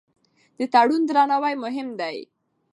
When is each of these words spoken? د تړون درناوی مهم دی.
د 0.57 0.59
تړون 0.73 1.01
درناوی 1.09 1.55
مهم 1.63 1.87
دی. 1.99 2.17